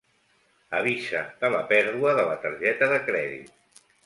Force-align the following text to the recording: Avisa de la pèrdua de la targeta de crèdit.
Avisa 0.77 1.21
de 1.43 1.51
la 1.57 1.61
pèrdua 1.73 2.15
de 2.21 2.25
la 2.31 2.39
targeta 2.47 2.89
de 2.95 2.99
crèdit. 3.11 3.55